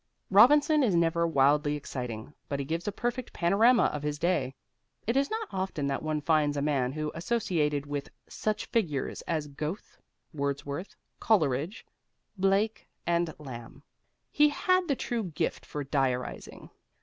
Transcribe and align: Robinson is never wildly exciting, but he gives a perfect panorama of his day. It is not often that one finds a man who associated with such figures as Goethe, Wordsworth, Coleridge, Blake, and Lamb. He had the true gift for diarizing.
Robinson 0.31 0.81
is 0.81 0.95
never 0.95 1.27
wildly 1.27 1.75
exciting, 1.75 2.33
but 2.49 2.57
he 2.59 2.65
gives 2.65 2.87
a 2.87 2.91
perfect 2.91 3.33
panorama 3.33 3.83
of 3.93 4.01
his 4.01 4.17
day. 4.17 4.55
It 5.05 5.15
is 5.15 5.29
not 5.29 5.47
often 5.51 5.85
that 5.85 6.01
one 6.01 6.21
finds 6.21 6.57
a 6.57 6.61
man 6.63 6.91
who 6.91 7.11
associated 7.13 7.85
with 7.85 8.09
such 8.27 8.65
figures 8.65 9.21
as 9.27 9.45
Goethe, 9.45 9.95
Wordsworth, 10.33 10.95
Coleridge, 11.19 11.85
Blake, 12.35 12.87
and 13.05 13.31
Lamb. 13.37 13.83
He 14.31 14.49
had 14.49 14.87
the 14.87 14.95
true 14.95 15.25
gift 15.25 15.67
for 15.67 15.83
diarizing. 15.85 16.71